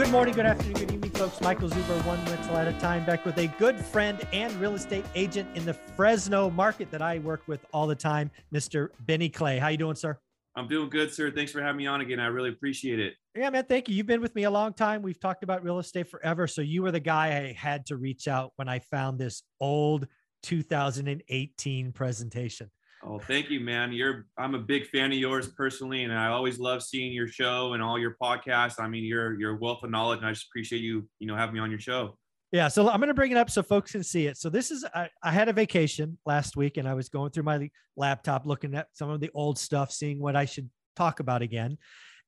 Good 0.00 0.12
morning, 0.12 0.34
good 0.34 0.46
afternoon, 0.46 0.72
good 0.72 0.92
evening, 0.92 1.10
folks. 1.10 1.42
Michael 1.42 1.68
Zuber, 1.68 2.06
one 2.06 2.24
rental 2.24 2.56
at 2.56 2.66
a 2.66 2.72
time, 2.80 3.04
back 3.04 3.26
with 3.26 3.36
a 3.36 3.48
good 3.58 3.78
friend 3.78 4.26
and 4.32 4.50
real 4.54 4.74
estate 4.74 5.04
agent 5.14 5.54
in 5.54 5.66
the 5.66 5.74
Fresno 5.74 6.48
market 6.48 6.90
that 6.90 7.02
I 7.02 7.18
work 7.18 7.42
with 7.46 7.66
all 7.74 7.86
the 7.86 7.94
time, 7.94 8.30
Mr. 8.50 8.88
Benny 9.00 9.28
Clay. 9.28 9.58
How 9.58 9.68
you 9.68 9.76
doing, 9.76 9.96
sir? 9.96 10.18
I'm 10.56 10.68
doing 10.68 10.88
good, 10.88 11.12
sir. 11.12 11.30
Thanks 11.30 11.52
for 11.52 11.60
having 11.60 11.76
me 11.76 11.86
on 11.86 12.00
again. 12.00 12.18
I 12.18 12.28
really 12.28 12.48
appreciate 12.48 12.98
it. 12.98 13.12
Yeah, 13.36 13.50
man. 13.50 13.66
Thank 13.66 13.90
you. 13.90 13.94
You've 13.94 14.06
been 14.06 14.22
with 14.22 14.34
me 14.34 14.44
a 14.44 14.50
long 14.50 14.72
time. 14.72 15.02
We've 15.02 15.20
talked 15.20 15.42
about 15.42 15.62
real 15.62 15.78
estate 15.78 16.08
forever. 16.08 16.46
So 16.46 16.62
you 16.62 16.82
were 16.82 16.92
the 16.92 16.98
guy 16.98 17.36
I 17.36 17.52
had 17.52 17.84
to 17.88 17.98
reach 17.98 18.26
out 18.26 18.52
when 18.56 18.70
I 18.70 18.78
found 18.78 19.18
this 19.18 19.42
old 19.60 20.06
2018 20.44 21.92
presentation. 21.92 22.70
Oh, 23.02 23.18
thank 23.18 23.48
you, 23.48 23.60
man. 23.60 23.92
You're 23.92 24.26
I'm 24.36 24.54
a 24.54 24.58
big 24.58 24.86
fan 24.86 25.12
of 25.12 25.18
yours 25.18 25.48
personally, 25.48 26.04
and 26.04 26.12
I 26.12 26.28
always 26.28 26.58
love 26.58 26.82
seeing 26.82 27.12
your 27.12 27.28
show 27.28 27.72
and 27.72 27.82
all 27.82 27.98
your 27.98 28.16
podcasts. 28.22 28.78
I 28.78 28.88
mean, 28.88 29.04
you're 29.04 29.38
you're 29.40 29.56
wealth 29.56 29.82
of 29.82 29.90
knowledge, 29.90 30.18
and 30.18 30.26
I 30.26 30.32
just 30.32 30.46
appreciate 30.46 30.82
you, 30.82 31.08
you 31.18 31.26
know, 31.26 31.34
having 31.34 31.54
me 31.54 31.60
on 31.60 31.70
your 31.70 31.80
show. 31.80 32.16
Yeah, 32.52 32.68
so 32.68 32.88
I'm 32.88 32.98
going 32.98 33.08
to 33.08 33.14
bring 33.14 33.30
it 33.30 33.36
up 33.36 33.48
so 33.48 33.62
folks 33.62 33.92
can 33.92 34.02
see 34.02 34.26
it. 34.26 34.36
So 34.36 34.50
this 34.50 34.70
is 34.70 34.84
I, 34.92 35.08
I, 35.22 35.30
had 35.30 35.48
a 35.48 35.52
vacation 35.52 36.18
last 36.26 36.56
week, 36.56 36.78
and 36.78 36.88
I 36.88 36.94
was 36.94 37.08
going 37.08 37.30
through 37.30 37.44
my 37.44 37.70
laptop 37.96 38.44
looking 38.44 38.74
at 38.74 38.88
some 38.92 39.08
of 39.08 39.20
the 39.20 39.30
old 39.34 39.56
stuff, 39.56 39.92
seeing 39.92 40.18
what 40.18 40.34
I 40.34 40.44
should 40.44 40.68
talk 40.96 41.20
about 41.20 41.42
again, 41.42 41.78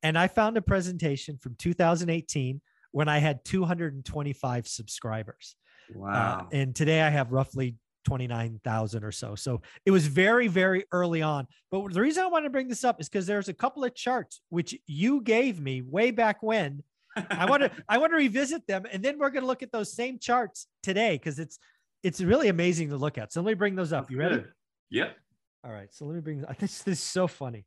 and 0.02 0.16
I 0.16 0.28
found 0.28 0.56
a 0.56 0.62
presentation 0.62 1.38
from 1.38 1.56
2018 1.58 2.60
when 2.92 3.08
I 3.08 3.18
had 3.18 3.44
225 3.44 4.68
subscribers. 4.68 5.56
Wow! 5.94 6.46
Uh, 6.46 6.56
and 6.56 6.74
today 6.74 7.02
I 7.02 7.10
have 7.10 7.32
roughly 7.32 7.76
29,000 8.04 9.04
or 9.04 9.12
so. 9.12 9.34
So 9.34 9.62
it 9.86 9.90
was 9.90 10.06
very, 10.06 10.48
very 10.48 10.84
early 10.92 11.22
on. 11.22 11.46
But 11.70 11.92
the 11.92 12.00
reason 12.00 12.24
I 12.24 12.26
want 12.26 12.44
to 12.44 12.50
bring 12.50 12.68
this 12.68 12.84
up 12.84 13.00
is 13.00 13.08
because 13.08 13.26
there's 13.26 13.48
a 13.48 13.54
couple 13.54 13.84
of 13.84 13.94
charts 13.94 14.40
which 14.50 14.76
you 14.86 15.20
gave 15.20 15.60
me 15.60 15.82
way 15.82 16.10
back 16.10 16.42
when. 16.42 16.82
I 17.30 17.46
want 17.46 17.62
to 17.62 17.70
I 17.88 17.98
want 17.98 18.12
to 18.12 18.16
revisit 18.16 18.66
them 18.66 18.84
and 18.90 19.02
then 19.02 19.18
we're 19.18 19.30
going 19.30 19.42
to 19.42 19.46
look 19.46 19.62
at 19.62 19.72
those 19.72 19.92
same 19.92 20.18
charts 20.18 20.66
today 20.82 21.16
because 21.16 21.38
it's 21.38 21.58
it's 22.02 22.20
really 22.20 22.48
amazing 22.48 22.88
to 22.90 22.96
look 22.96 23.18
at. 23.18 23.32
So 23.32 23.40
let 23.40 23.50
me 23.50 23.54
bring 23.54 23.76
those 23.76 23.92
up. 23.92 24.10
You 24.10 24.18
ready? 24.18 24.44
Yep. 24.90 25.16
All 25.64 25.70
right. 25.70 25.92
So 25.92 26.04
let 26.06 26.14
me 26.14 26.20
bring 26.20 26.44
this 26.58 26.82
this 26.82 26.98
is 26.98 27.04
so 27.04 27.26
funny. 27.26 27.66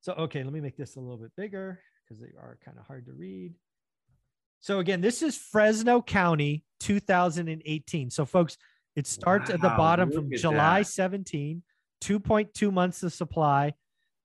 So 0.00 0.12
okay, 0.14 0.42
let 0.42 0.52
me 0.52 0.60
make 0.60 0.76
this 0.76 0.96
a 0.96 1.00
little 1.00 1.18
bit 1.18 1.32
bigger 1.36 1.80
because 2.04 2.20
they 2.20 2.36
are 2.38 2.58
kind 2.64 2.78
of 2.78 2.86
hard 2.86 3.06
to 3.06 3.12
read. 3.12 3.54
So 4.62 4.78
again, 4.78 5.00
this 5.00 5.22
is 5.22 5.36
Fresno 5.36 6.00
County 6.00 6.64
2018. 6.80 8.10
So 8.10 8.24
folks, 8.24 8.56
it 8.94 9.08
starts 9.08 9.50
wow, 9.50 9.54
at 9.54 9.60
the 9.60 9.68
bottom 9.70 10.12
from 10.12 10.30
July 10.30 10.80
that. 10.80 10.86
17, 10.86 11.62
2.2 12.00 12.72
months 12.72 13.02
of 13.02 13.12
supply 13.12 13.74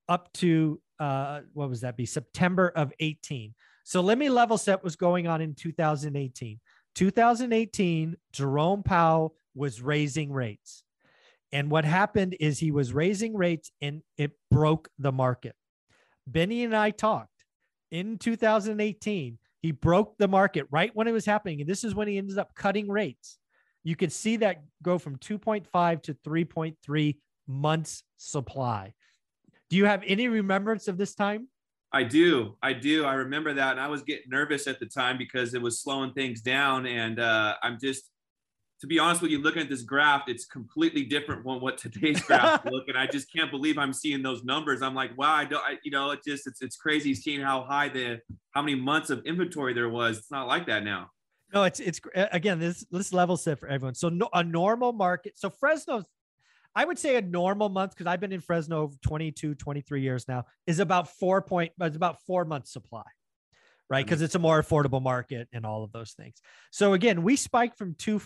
up 0.08 0.32
to 0.34 0.80
uh 1.00 1.42
what 1.54 1.70
was 1.70 1.82
that 1.82 1.98
be 1.98 2.06
September 2.06 2.72
of 2.76 2.94
18. 3.00 3.56
So 3.84 4.02
let 4.02 4.20
me 4.20 4.30
level 4.30 4.60
set 4.60 4.84
what's 4.84 4.96
going 4.96 5.28
on 5.28 5.42
in 5.42 5.56
2018. 5.56 6.60
2018, 6.94 8.16
Jerome 8.32 8.84
Powell 8.84 9.36
was 9.56 9.82
raising 9.82 10.32
rates. 10.32 10.84
And 11.52 11.72
what 11.72 11.84
happened 11.84 12.36
is 12.40 12.60
he 12.60 12.72
was 12.72 12.94
raising 12.94 13.36
rates 13.36 13.72
and 13.82 14.04
it 14.18 14.34
broke 14.52 14.90
the 15.00 15.12
market. 15.12 15.56
Benny 16.28 16.64
and 16.64 16.76
I 16.76 16.92
talked 16.92 17.46
in 17.90 18.18
2018 18.18 19.40
he 19.62 19.72
broke 19.72 20.18
the 20.18 20.28
market 20.28 20.68
right 20.72 20.92
when 20.94 21.08
it 21.08 21.12
was 21.12 21.26
happening. 21.26 21.62
And 21.62 21.70
this 21.70 21.84
is 21.84 21.96
when 21.96 22.08
he 22.08 22.18
ended 22.18 22.38
up 22.38 22.54
cutting 22.56 22.90
rates. 22.90 23.38
You 23.84 23.96
could 23.96 24.12
see 24.12 24.38
that 24.38 24.64
go 24.84 24.98
from 24.98 25.18
2.5 25.18 26.04
to 26.04 26.14
3.3 26.14 27.18
months 27.48 28.04
supply. 28.18 28.94
Do 29.70 29.78
you 29.78 29.86
have 29.86 30.04
any 30.06 30.28
remembrance 30.28 30.88
of 30.88 30.98
this 30.98 31.16
time? 31.16 31.48
I 31.94 32.04
do. 32.04 32.58
I 32.62 32.74
do. 32.74 33.06
I 33.06 33.14
remember 33.14 33.54
that. 33.54 33.72
And 33.72 33.80
I 33.80 33.88
was 33.88 34.04
getting 34.04 34.30
nervous 34.30 34.68
at 34.68 34.80
the 34.80 34.86
time 34.86 35.18
because 35.18 35.54
it 35.54 35.62
was 35.62 35.82
slowing 35.82 36.14
things 36.14 36.42
down. 36.42 36.86
And 36.86 37.20
uh, 37.20 37.56
I'm 37.64 37.80
just, 37.80 38.12
to 38.82 38.88
be 38.88 39.00
honest 39.00 39.22
with 39.22 39.32
you, 39.32 39.42
looking 39.42 39.62
at 39.62 39.70
this 39.70 39.84
graph, 39.84 40.24
it's 40.28 40.46
completely 40.46 41.04
different 41.04 41.44
from 41.44 41.62
what 41.62 41.78
today's 41.78 42.22
graph 42.22 42.66
look. 42.72 42.90
And 42.90 42.98
I 42.98 43.08
just 43.08 43.32
can't 43.32 43.50
believe 43.50 43.78
I'm 43.78 43.94
seeing 43.94 44.22
those 44.22 44.44
numbers. 44.44 44.82
I'm 44.82 44.96
like, 44.96 45.18
wow, 45.18 45.34
I 45.34 45.46
don't, 45.46 45.64
I, 45.64 45.78
you 45.84 45.92
know, 45.92 46.12
it 46.12 46.20
just, 46.26 46.46
it's, 46.46 46.62
it's 46.62 46.76
crazy 46.76 47.16
seeing 47.16 47.42
how 47.42 47.64
high 47.64 47.90
the, 47.90 48.20
how 48.58 48.64
many 48.64 48.74
months 48.74 49.12
of 49.12 49.24
inventory 49.24 49.76
there 49.76 49.88
was. 49.88 50.18
It's 50.18 50.32
not 50.32 50.48
like 50.48 50.66
that 50.66 50.84
now. 50.84 51.12
No, 51.54 51.64
it's, 51.64 51.80
it's 51.80 52.02
again, 52.16 52.60
this, 52.60 52.84
this 52.90 53.14
level 53.14 53.38
set 53.38 53.60
for 53.60 53.68
everyone. 53.68 53.94
So 53.94 54.10
no, 54.10 54.30
a 54.34 54.44
normal 54.44 54.94
market. 54.94 55.38
So 55.38 55.52
Fresno's, 55.52 56.06
I 56.76 56.84
would 56.84 56.98
say 56.98 57.18
a 57.18 57.22
normal 57.22 57.70
month, 57.70 57.96
cause 57.96 58.08
I've 58.08 58.20
been 58.20 58.32
in 58.32 58.42
Fresno 58.42 58.92
22, 59.04 59.54
23 59.54 60.02
years 60.02 60.28
now 60.28 60.46
is 60.66 60.80
about 60.80 61.08
four 61.20 61.44
point, 61.44 61.72
it's 61.80 61.96
about 61.96 62.24
four 62.26 62.46
months 62.46 62.74
supply 62.74 63.04
right? 63.90 64.06
Because 64.06 64.18
mm-hmm. 64.18 64.26
it's 64.26 64.36
a 64.36 64.40
more 64.40 64.62
affordable 64.62 65.02
market 65.02 65.48
and 65.54 65.66
all 65.66 65.82
of 65.82 65.94
those 65.94 66.12
things. 66.12 66.42
So 66.72 66.92
again, 66.92 67.24
we 67.24 67.38
spiked 67.38 67.78
from 67.78 67.96
two 67.98 68.22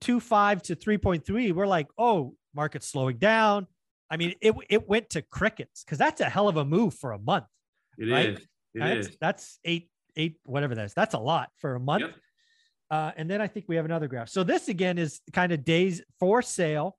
two 0.00 0.20
five 0.20 0.60
to 0.64 0.76
3.3, 0.76 1.52
we're 1.52 1.66
like, 1.66 1.86
oh, 1.96 2.34
market's 2.54 2.86
slowing 2.86 3.16
down. 3.16 3.66
I 4.10 4.18
mean, 4.18 4.34
it, 4.42 4.54
it 4.68 4.86
went 4.86 5.08
to 5.10 5.22
crickets 5.22 5.84
because 5.84 5.96
that's 5.96 6.20
a 6.20 6.26
hell 6.28 6.48
of 6.48 6.58
a 6.58 6.66
move 6.66 6.92
for 6.92 7.12
a 7.12 7.18
month. 7.18 7.46
It 7.96 8.12
right? 8.12 8.28
is. 8.30 8.46
It 8.74 8.80
that's, 8.80 9.08
is. 9.08 9.16
that's 9.20 9.58
eight, 9.64 9.90
eight, 10.16 10.36
whatever 10.44 10.74
that 10.74 10.86
is. 10.86 10.94
That's 10.94 11.14
a 11.14 11.18
lot 11.18 11.50
for 11.58 11.74
a 11.74 11.80
month. 11.80 12.02
Yep. 12.02 12.14
Uh, 12.90 13.10
and 13.16 13.30
then 13.30 13.40
I 13.40 13.46
think 13.46 13.66
we 13.68 13.76
have 13.76 13.84
another 13.84 14.08
graph. 14.08 14.28
So 14.28 14.44
this 14.44 14.68
again 14.68 14.98
is 14.98 15.20
kind 15.32 15.52
of 15.52 15.64
days 15.64 16.02
for 16.20 16.42
sale, 16.42 16.96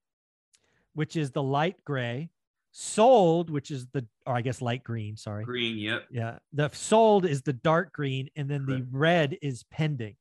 which 0.94 1.16
is 1.16 1.32
the 1.32 1.44
light 1.44 1.76
gray, 1.86 2.30
sold, 2.72 3.50
which 3.50 3.72
is 3.72 3.88
the, 3.94 4.06
or 4.26 4.36
I 4.36 4.42
guess 4.42 4.62
light 4.62 4.84
green. 4.84 5.16
Sorry. 5.16 5.46
Green. 5.46 5.78
Yep. 5.78 6.08
Yeah. 6.12 6.38
The 6.54 6.70
sold 6.74 7.26
is 7.26 7.44
the 7.44 7.54
dark 7.54 7.94
green, 7.94 8.30
and 8.36 8.50
then 8.50 8.66
Correct. 8.66 8.92
the 8.92 8.98
red 8.98 9.38
is 9.42 9.64
pending. 9.72 10.16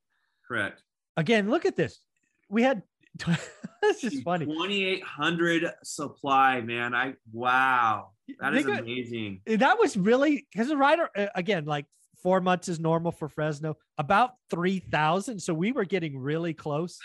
Correct. 0.46 0.82
Again, 1.16 1.48
look 1.48 1.64
at 1.64 1.76
this 1.76 2.00
we 2.48 2.62
had 2.62 2.82
that's 3.26 4.00
just 4.00 4.22
funny. 4.22 4.46
2800 4.46 5.70
supply 5.82 6.60
man. 6.60 6.94
I 6.94 7.14
wow. 7.32 8.10
That 8.40 8.54
is 8.54 8.66
amazing. 8.66 9.42
Eh, 9.46 9.56
that 9.56 9.78
was 9.78 9.96
really 9.96 10.46
because 10.52 10.68
the 10.68 10.76
rider 10.76 11.08
eh, 11.14 11.28
again 11.34 11.64
like 11.64 11.86
four 12.22 12.40
months 12.40 12.68
is 12.68 12.80
normal 12.80 13.12
for 13.12 13.28
fresno 13.28 13.76
about 13.98 14.30
3000 14.48 15.38
so 15.38 15.52
we 15.52 15.72
were 15.72 15.84
getting 15.84 16.18
really 16.18 16.54
close 16.54 16.98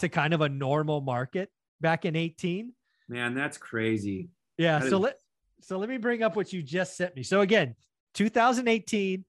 to 0.00 0.08
kind 0.08 0.34
of 0.34 0.40
a 0.40 0.48
normal 0.48 1.00
market 1.00 1.48
back 1.80 2.04
in 2.04 2.16
18 2.16 2.72
man 3.08 3.32
that's 3.34 3.56
crazy. 3.56 4.28
Yeah 4.58 4.80
that 4.80 4.90
so 4.90 4.96
is... 4.96 5.02
let 5.02 5.18
so 5.60 5.78
let 5.78 5.88
me 5.88 5.98
bring 5.98 6.22
up 6.22 6.36
what 6.36 6.52
you 6.52 6.62
just 6.62 6.96
sent 6.96 7.14
me. 7.14 7.22
So 7.22 7.42
again 7.42 7.76
2018 8.14 9.24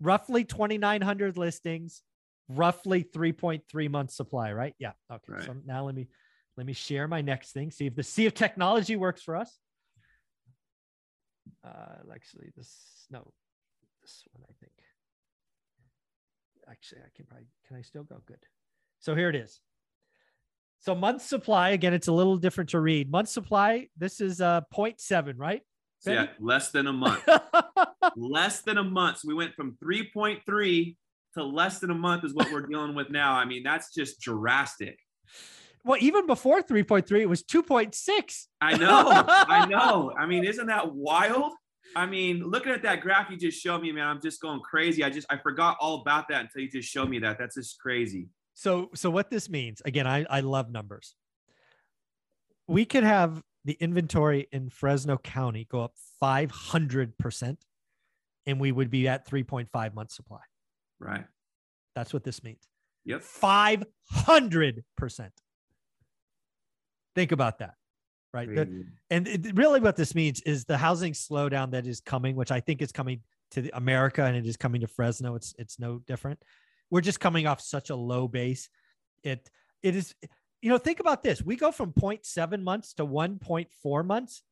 roughly 0.00 0.44
2900 0.44 1.36
listings 1.36 2.02
roughly 2.48 3.04
3.3 3.04 3.90
months 3.90 4.16
supply, 4.16 4.52
right? 4.52 4.74
Yeah. 4.78 4.92
Okay. 5.12 5.32
Right. 5.32 5.44
So 5.44 5.56
now 5.64 5.84
let 5.84 5.94
me 5.94 6.08
let 6.56 6.66
me 6.66 6.72
share 6.72 7.06
my 7.06 7.20
next 7.20 7.52
thing. 7.52 7.70
See 7.70 7.86
if 7.86 7.94
the 7.94 8.02
sea 8.02 8.26
of 8.26 8.34
technology 8.34 8.96
works 8.96 9.22
for 9.22 9.36
us. 9.36 9.58
Uh, 11.64 12.12
actually, 12.12 12.50
this 12.56 13.06
no, 13.10 13.30
this 14.02 14.24
one 14.32 14.44
I 14.48 14.52
think. 14.60 14.72
Actually, 16.70 17.02
I 17.02 17.10
can 17.14 17.26
probably 17.26 17.46
can 17.66 17.76
I 17.76 17.82
still 17.82 18.04
go? 18.04 18.20
Good. 18.26 18.44
So 18.98 19.14
here 19.14 19.28
it 19.28 19.36
is. 19.36 19.60
So 20.80 20.94
month 20.94 21.22
supply 21.22 21.70
again, 21.70 21.92
it's 21.92 22.08
a 22.08 22.12
little 22.12 22.36
different 22.36 22.70
to 22.70 22.80
read. 22.80 23.10
Month 23.10 23.28
supply. 23.28 23.88
This 23.96 24.20
is 24.20 24.40
uh 24.40 24.62
0.7, 24.74 25.34
right? 25.36 25.62
Yeah, 26.06 26.26
less 26.38 26.70
than 26.70 26.86
a 26.86 26.92
month. 26.92 27.26
less 28.16 28.62
than 28.62 28.78
a 28.78 28.84
month. 28.84 29.18
So 29.18 29.28
we 29.28 29.34
went 29.34 29.54
from 29.54 29.76
3.3 29.82 30.96
to 31.34 31.44
less 31.44 31.78
than 31.78 31.90
a 31.90 31.94
month 31.94 32.24
is 32.24 32.34
what 32.34 32.50
we're 32.52 32.66
dealing 32.66 32.94
with 32.94 33.10
now. 33.10 33.34
I 33.34 33.44
mean, 33.44 33.62
that's 33.62 33.94
just 33.94 34.20
drastic. 34.20 34.98
Well, 35.84 35.98
even 36.00 36.26
before 36.26 36.62
3.3, 36.62 37.20
it 37.20 37.26
was 37.26 37.42
2.6. 37.42 38.46
I 38.60 38.76
know. 38.76 39.24
I 39.26 39.66
know. 39.70 40.12
I 40.18 40.26
mean, 40.26 40.44
isn't 40.44 40.66
that 40.66 40.94
wild? 40.94 41.52
I 41.96 42.06
mean, 42.06 42.42
looking 42.42 42.72
at 42.72 42.82
that 42.82 43.00
graph 43.00 43.30
you 43.30 43.36
just 43.36 43.60
showed 43.60 43.80
me, 43.80 43.92
man, 43.92 44.06
I'm 44.06 44.20
just 44.20 44.40
going 44.40 44.60
crazy. 44.60 45.02
I 45.02 45.10
just 45.10 45.26
I 45.30 45.38
forgot 45.38 45.76
all 45.80 46.02
about 46.02 46.28
that 46.28 46.42
until 46.42 46.62
you 46.62 46.70
just 46.70 46.88
showed 46.88 47.08
me 47.08 47.18
that. 47.20 47.38
That's 47.38 47.54
just 47.54 47.80
crazy. 47.80 48.28
So 48.54 48.90
so 48.94 49.08
what 49.08 49.30
this 49.30 49.48
means, 49.48 49.80
again, 49.84 50.06
I, 50.06 50.26
I 50.28 50.40
love 50.40 50.70
numbers. 50.70 51.14
We 52.66 52.84
could 52.84 53.04
have 53.04 53.42
the 53.64 53.76
inventory 53.80 54.48
in 54.52 54.68
Fresno 54.68 55.16
County 55.16 55.66
go 55.70 55.80
up 55.80 55.94
500% 56.22 57.56
and 58.46 58.60
we 58.60 58.72
would 58.72 58.90
be 58.90 59.08
at 59.08 59.28
3.5 59.28 59.94
months 59.94 60.16
supply. 60.16 60.40
Right. 61.00 61.24
That's 61.94 62.12
what 62.12 62.24
this 62.24 62.42
means. 62.42 62.66
Yep. 63.04 63.22
500%. 63.22 63.84
Think 67.14 67.32
about 67.32 67.58
that. 67.58 67.74
Right. 68.32 68.54
The, 68.54 68.84
and 69.10 69.26
it, 69.26 69.56
really 69.56 69.80
what 69.80 69.96
this 69.96 70.14
means 70.14 70.42
is 70.42 70.64
the 70.64 70.76
housing 70.76 71.14
slowdown 71.14 71.70
that 71.70 71.86
is 71.86 72.00
coming, 72.00 72.36
which 72.36 72.50
I 72.50 72.60
think 72.60 72.82
is 72.82 72.92
coming 72.92 73.20
to 73.52 73.62
the 73.62 73.74
America 73.74 74.22
and 74.22 74.36
it 74.36 74.46
is 74.46 74.58
coming 74.58 74.82
to 74.82 74.86
Fresno. 74.86 75.34
It's 75.34 75.54
it's 75.58 75.80
no 75.80 76.02
different. 76.06 76.38
We're 76.90 77.00
just 77.00 77.20
coming 77.20 77.46
off 77.46 77.62
such 77.62 77.88
a 77.88 77.96
low 77.96 78.28
base. 78.28 78.68
It 79.24 79.48
it 79.82 79.96
is 79.96 80.14
you 80.60 80.70
know, 80.70 80.78
think 80.78 81.00
about 81.00 81.22
this. 81.22 81.42
We 81.42 81.56
go 81.56 81.70
from 81.70 81.92
0.7 81.92 82.62
months 82.62 82.94
to 82.94 83.06
1.4 83.06 84.04
months. 84.04 84.42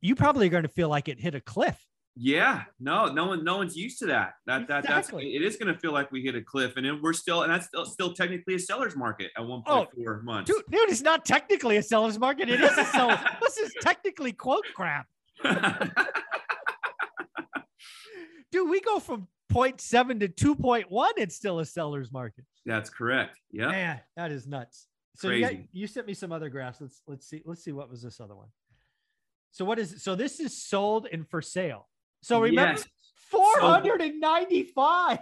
You 0.00 0.14
probably 0.14 0.46
are 0.46 0.50
going 0.50 0.62
to 0.62 0.68
feel 0.68 0.88
like 0.88 1.08
it 1.08 1.20
hit 1.20 1.34
a 1.34 1.40
cliff 1.40 1.76
yeah, 2.20 2.64
no, 2.80 3.06
no 3.06 3.26
one, 3.26 3.44
no 3.44 3.58
one's 3.58 3.76
used 3.76 4.00
to 4.00 4.06
that. 4.06 4.32
That 4.46 4.66
that 4.66 4.80
exactly. 4.84 5.24
that's 5.26 5.36
it 5.36 5.42
is 5.46 5.56
going 5.56 5.72
to 5.72 5.78
feel 5.78 5.92
like 5.92 6.10
we 6.10 6.20
hit 6.20 6.34
a 6.34 6.42
cliff, 6.42 6.72
and 6.76 6.84
then 6.84 6.98
we're 7.00 7.12
still, 7.12 7.42
and 7.42 7.52
that's 7.52 7.68
still, 7.68 7.84
still 7.86 8.12
technically 8.12 8.56
a 8.56 8.58
seller's 8.58 8.96
market 8.96 9.30
at 9.36 9.46
one 9.46 9.62
point 9.62 9.88
oh, 9.92 10.02
four 10.02 10.20
months. 10.22 10.50
Dude, 10.50 10.64
dude, 10.68 10.90
it's 10.90 11.02
not 11.02 11.24
technically 11.24 11.76
a 11.76 11.82
seller's 11.82 12.18
market. 12.18 12.48
It 12.48 12.60
is 12.60 12.76
a 12.76 12.84
seller. 12.86 13.20
this 13.40 13.56
is 13.58 13.72
technically 13.80 14.32
quote 14.32 14.64
crap. 14.74 15.06
dude, 18.50 18.68
we 18.68 18.80
go 18.80 18.98
from 18.98 19.28
0.7 19.52 20.18
to 20.18 20.56
2.1. 20.56 21.08
It's 21.18 21.36
still 21.36 21.60
a 21.60 21.64
seller's 21.64 22.10
market. 22.10 22.44
That's 22.66 22.90
correct. 22.90 23.38
Yeah, 23.52 23.68
man, 23.68 24.00
that 24.16 24.32
is 24.32 24.44
nuts. 24.48 24.88
So 25.14 25.30
you, 25.30 25.40
got, 25.40 25.52
you 25.70 25.86
sent 25.86 26.08
me 26.08 26.14
some 26.14 26.32
other 26.32 26.48
graphs. 26.48 26.80
Let's 26.80 27.00
let's 27.06 27.28
see. 27.28 27.42
Let's 27.44 27.62
see 27.62 27.70
what 27.70 27.88
was 27.88 28.02
this 28.02 28.18
other 28.18 28.34
one. 28.34 28.48
So 29.52 29.64
what 29.64 29.78
is 29.78 30.02
so 30.02 30.16
this 30.16 30.40
is 30.40 30.60
sold 30.60 31.06
and 31.12 31.28
for 31.28 31.40
sale. 31.40 31.87
So 32.22 32.40
remember, 32.40 32.78
yes. 32.78 32.86
495. 33.30 35.18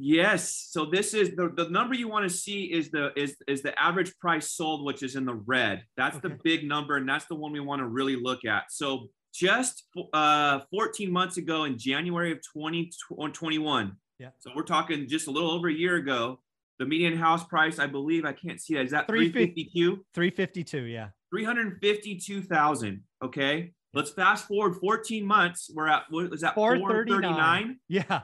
Yes. 0.00 0.68
So 0.70 0.84
this 0.84 1.12
is 1.12 1.34
the, 1.34 1.52
the 1.56 1.68
number 1.70 1.94
you 1.94 2.08
want 2.08 2.28
to 2.28 2.34
see 2.34 2.64
is 2.64 2.90
the 2.90 3.12
is 3.18 3.36
is 3.48 3.62
the 3.62 3.78
average 3.80 4.16
price 4.18 4.52
sold, 4.52 4.84
which 4.84 5.02
is 5.02 5.16
in 5.16 5.24
the 5.24 5.34
red. 5.34 5.82
That's 5.96 6.16
okay. 6.18 6.28
the 6.28 6.38
big 6.44 6.64
number, 6.64 6.96
and 6.96 7.08
that's 7.08 7.26
the 7.26 7.34
one 7.34 7.52
we 7.52 7.60
want 7.60 7.80
to 7.80 7.86
really 7.86 8.16
look 8.16 8.44
at. 8.44 8.64
So 8.70 9.08
just 9.34 9.84
uh 10.12 10.60
14 10.70 11.10
months 11.12 11.36
ago 11.36 11.64
in 11.64 11.78
January 11.78 12.32
of 12.32 12.38
2021. 12.54 13.92
Yeah. 14.18 14.28
So 14.38 14.50
we're 14.54 14.62
talking 14.62 15.08
just 15.08 15.26
a 15.26 15.30
little 15.30 15.50
over 15.50 15.68
a 15.68 15.72
year 15.72 15.96
ago. 15.96 16.40
The 16.78 16.86
median 16.86 17.16
house 17.16 17.44
price, 17.44 17.80
I 17.80 17.86
believe, 17.86 18.24
I 18.24 18.32
can't 18.32 18.60
see 18.60 18.74
that. 18.74 18.84
Is 18.84 18.92
that 18.92 19.08
352? 19.08 20.04
352, 20.14 20.82
yeah. 20.82 21.08
352,000. 21.30 23.02
Okay. 23.24 23.72
Let's 23.94 24.10
fast 24.10 24.46
forward 24.46 24.76
14 24.76 25.24
months. 25.24 25.70
We're 25.74 25.88
at 25.88 26.04
what 26.10 26.32
is 26.32 26.42
that 26.42 26.54
439? 26.54 27.78
Yeah. 27.88 28.22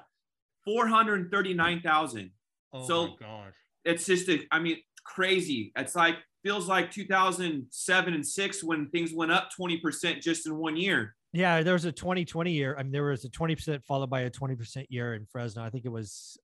439,000. 0.65 2.31
Oh 2.73 2.87
so 2.87 3.07
my 3.07 3.15
gosh. 3.21 3.53
It's 3.85 4.07
just 4.07 4.29
a, 4.29 4.41
I 4.51 4.59
mean, 4.61 4.79
crazy. 5.05 5.73
It's 5.77 5.95
like 5.95 6.17
feels 6.43 6.69
like 6.69 6.91
2007 6.91 8.15
and 8.15 8.27
6 8.27 8.65
when 8.65 8.89
things 8.91 9.13
went 9.15 9.33
up 9.33 9.49
20% 9.59 10.21
just 10.21 10.47
in 10.47 10.57
one 10.57 10.77
year. 10.77 11.15
Yeah, 11.33 11.63
there 11.65 11.73
was 11.73 11.85
a 11.85 11.91
2020 11.91 12.53
year. 12.53 12.77
I 12.79 12.85
mean, 12.85 12.93
there 12.93 13.03
was 13.07 13.25
a 13.25 13.29
20% 13.29 13.83
followed 13.85 14.09
by 14.09 14.21
a 14.21 14.31
20% 14.31 14.87
year 14.89 15.15
in 15.15 15.27
Fresno. 15.27 15.65
I 15.65 15.71
think 15.71 15.85
it 15.85 15.91
was 15.91 16.39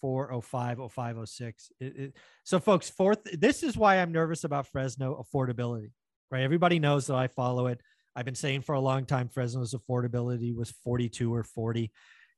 04, 0.00 0.40
05, 0.40 0.92
05, 0.92 1.16
06. 1.28 1.72
It, 1.80 1.84
it, 1.96 2.16
so, 2.44 2.60
folks, 2.60 2.88
fourth, 2.88 3.18
this 3.32 3.64
is 3.64 3.76
why 3.76 3.96
I'm 3.96 4.12
nervous 4.12 4.44
about 4.44 4.68
Fresno 4.68 5.20
affordability, 5.20 5.90
right? 6.30 6.44
Everybody 6.44 6.78
knows 6.78 7.08
that 7.08 7.16
I 7.16 7.26
follow 7.26 7.66
it. 7.66 7.80
I've 8.16 8.24
been 8.24 8.34
saying 8.34 8.62
for 8.62 8.74
a 8.74 8.80
long 8.80 9.04
time 9.04 9.28
Fresno's 9.28 9.74
affordability 9.74 10.56
was 10.56 10.70
42 10.82 11.34
or 11.34 11.44
40. 11.44 11.92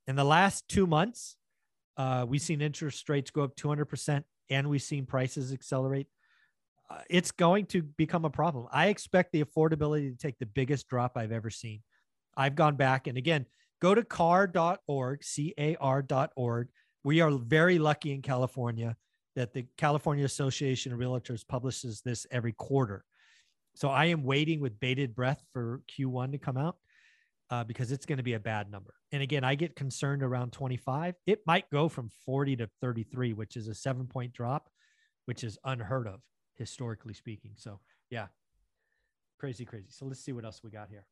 In 0.07 0.17
the 0.17 0.25
last 0.25 0.67
two 0.67 0.85
months, 0.85 1.37
uh, 1.95 2.25
we've 2.27 2.41
seen 2.41 2.61
interest 2.61 3.07
rates 3.07 3.31
go 3.31 3.43
up 3.43 3.55
200% 3.55 4.23
and 4.49 4.69
we've 4.69 4.81
seen 4.81 5.05
prices 5.05 5.53
accelerate. 5.53 6.07
Uh, 6.89 6.97
it's 7.09 7.31
going 7.31 7.65
to 7.67 7.81
become 7.81 8.25
a 8.25 8.29
problem. 8.29 8.67
I 8.73 8.87
expect 8.87 9.31
the 9.31 9.41
affordability 9.41 10.11
to 10.11 10.17
take 10.17 10.37
the 10.37 10.45
biggest 10.45 10.89
drop 10.89 11.13
I've 11.15 11.31
ever 11.31 11.49
seen. 11.49 11.81
I've 12.35 12.55
gone 12.55 12.75
back 12.75 13.07
and 13.07 13.17
again, 13.17 13.45
go 13.81 13.95
to 13.95 14.03
car.org, 14.03 15.23
C 15.23 15.53
A 15.57 15.77
R.org. 15.77 16.67
We 17.05 17.21
are 17.21 17.31
very 17.31 17.79
lucky 17.79 18.11
in 18.11 18.21
California 18.21 18.97
that 19.37 19.53
the 19.53 19.65
California 19.77 20.25
Association 20.25 20.91
of 20.91 20.99
Realtors 20.99 21.47
publishes 21.47 22.01
this 22.01 22.27
every 22.31 22.51
quarter. 22.51 23.05
So 23.75 23.89
I 23.89 24.05
am 24.05 24.23
waiting 24.23 24.59
with 24.59 24.79
bated 24.79 25.15
breath 25.15 25.41
for 25.53 25.81
Q1 25.97 26.31
to 26.33 26.37
come 26.37 26.57
out 26.57 26.77
uh, 27.49 27.63
because 27.63 27.91
it's 27.91 28.05
going 28.05 28.17
to 28.17 28.23
be 28.23 28.33
a 28.33 28.39
bad 28.39 28.69
number. 28.71 28.93
And 29.11 29.23
again, 29.23 29.43
I 29.43 29.55
get 29.55 29.75
concerned 29.75 30.23
around 30.23 30.51
25. 30.51 31.15
It 31.25 31.41
might 31.47 31.69
go 31.71 31.89
from 31.89 32.09
40 32.25 32.57
to 32.57 32.69
33, 32.81 33.33
which 33.33 33.55
is 33.55 33.67
a 33.67 33.73
seven 33.73 34.07
point 34.07 34.33
drop, 34.33 34.69
which 35.25 35.43
is 35.43 35.57
unheard 35.63 36.07
of 36.07 36.21
historically 36.57 37.13
speaking. 37.13 37.51
So 37.55 37.79
yeah, 38.09 38.27
crazy, 39.39 39.65
crazy. 39.65 39.87
So 39.89 40.05
let's 40.05 40.19
see 40.19 40.33
what 40.33 40.45
else 40.45 40.61
we 40.63 40.69
got 40.69 40.89
here. 40.89 41.05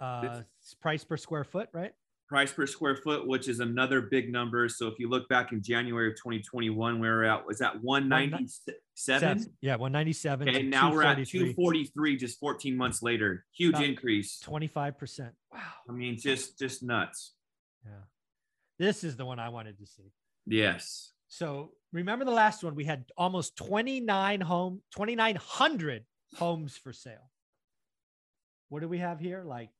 Uh, 0.00 0.42
price 0.80 1.04
per 1.04 1.16
square 1.16 1.44
foot, 1.44 1.68
right? 1.72 1.92
Price 2.34 2.50
per 2.50 2.66
square 2.66 2.96
foot, 2.96 3.28
which 3.28 3.46
is 3.46 3.60
another 3.60 4.00
big 4.00 4.32
number. 4.32 4.68
So 4.68 4.88
if 4.88 4.98
you 4.98 5.08
look 5.08 5.28
back 5.28 5.52
in 5.52 5.62
January 5.62 6.08
of 6.08 6.16
2021, 6.16 6.98
where 6.98 7.12
we're 7.12 7.22
at, 7.22 7.46
was 7.46 7.58
that 7.58 7.80
197? 7.80 9.54
Yeah, 9.60 9.76
197. 9.76 10.48
Okay, 10.48 10.62
now 10.64 10.92
we're 10.92 11.04
at 11.04 11.24
243 11.24 12.16
just 12.16 12.40
14 12.40 12.76
months 12.76 13.04
later. 13.04 13.44
Huge 13.56 13.74
About 13.74 13.84
increase. 13.84 14.42
25%. 14.44 15.30
Wow. 15.52 15.60
I 15.88 15.92
mean, 15.92 16.18
just 16.18 16.58
just 16.58 16.82
nuts. 16.82 17.34
Yeah. 17.84 17.92
This 18.80 19.04
is 19.04 19.16
the 19.16 19.24
one 19.24 19.38
I 19.38 19.50
wanted 19.50 19.78
to 19.78 19.86
see. 19.86 20.10
Yes. 20.44 21.12
So 21.28 21.70
remember 21.92 22.24
the 22.24 22.32
last 22.32 22.64
one, 22.64 22.74
we 22.74 22.84
had 22.84 23.04
almost 23.16 23.54
29 23.58 24.40
home, 24.40 24.82
2,900 24.96 26.04
homes 26.34 26.76
for 26.76 26.92
sale. 26.92 27.30
What 28.70 28.80
do 28.80 28.88
we 28.88 28.98
have 28.98 29.20
here? 29.20 29.44
Like 29.46 29.70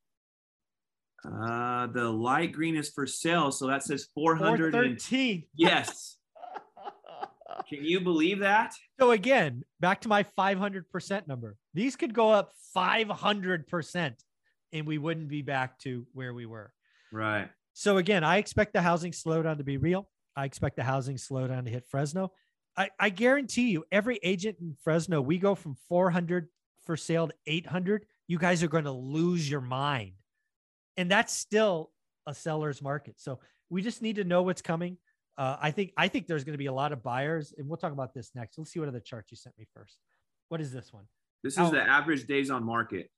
uh, 1.25 1.87
the 1.87 2.09
light 2.09 2.53
green 2.53 2.77
is 2.77 2.91
for 2.91 3.07
sale, 3.07 3.51
so 3.51 3.67
that 3.67 3.83
says 3.83 4.09
413. 4.15 5.45
Yes. 5.55 6.17
Can 7.69 7.85
you 7.85 8.01
believe 8.01 8.41
that? 8.41 8.75
So 9.01 9.13
again, 9.13 9.65
back 9.81 10.03
to 10.03 10.09
my 10.09 10.25
500% 10.39 11.27
number. 11.27 11.57
These 11.73 11.97
could 11.97 12.13
go 12.13 12.31
up 12.31 12.53
500% 12.77 14.15
and 14.73 14.87
we 14.87 14.99
wouldn't 14.99 15.29
be 15.29 15.43
back 15.43 15.79
to 15.81 16.07
where 16.13 16.35
we 16.35 16.47
were. 16.47 16.73
Right. 17.13 17.49
So 17.73 17.97
again, 17.97 18.23
I 18.25 18.37
expect 18.37 18.73
the 18.73 18.83
housing 18.83 19.13
slowdown 19.13 19.59
to 19.59 19.65
be 19.65 19.77
real. 19.79 20.09
I 20.37 20.45
expect 20.45 20.77
the 20.77 20.83
housing 20.83 21.17
slowdown 21.17 21.65
to 21.65 21.71
hit 21.71 21.85
Fresno. 21.89 22.33
I, 22.77 22.91
I 22.99 23.09
guarantee 23.11 23.71
you, 23.71 23.85
every 23.93 24.19
agent 24.23 24.59
in 24.61 24.77
Fresno, 24.83 25.21
we 25.21 25.39
go 25.39 25.55
from 25.55 25.77
400 25.89 26.49
for 26.85 26.97
sale 26.97 27.29
to 27.29 27.35
800. 27.47 28.05
You 28.27 28.39
guys 28.39 28.63
are 28.63 28.69
going 28.69 28.85
to 28.85 28.91
lose 28.91 29.49
your 29.49 29.61
mind 29.61 30.13
and 30.97 31.11
that's 31.11 31.33
still 31.33 31.91
a 32.27 32.35
seller's 32.35 32.83
market. 32.83 33.15
So 33.19 33.41
we 33.71 33.83
just 33.83 34.03
need 34.03 34.17
to 34.17 34.25
know 34.25 34.43
what's 34.43 34.63
coming. 34.63 34.99
Uh, 35.37 35.57
I 35.61 35.71
think 35.71 35.93
I 35.97 36.09
think 36.09 36.27
there's 36.27 36.45
going 36.45 36.55
to 36.55 36.59
be 36.59 36.67
a 36.67 36.73
lot 36.73 36.93
of 36.93 37.03
buyers, 37.03 37.53
and 37.59 37.69
we'll 37.69 37.77
talk 37.77 37.93
about 37.93 38.15
this 38.15 38.31
next. 38.35 38.57
Let's 38.57 38.73
see 38.73 38.79
what 38.79 38.89
other 38.89 39.01
charts 39.01 39.31
you 39.33 39.37
sent 39.37 39.59
me 39.59 39.67
first. 39.75 39.99
What 40.49 40.61
is 40.61 40.73
this 40.73 40.93
one? 40.93 41.05
This 41.43 41.55
is 41.55 41.61
oh. 41.61 41.71
the 41.71 41.83
average 41.83 42.27
days 42.27 42.51
on 42.51 42.65
market. 42.65 43.11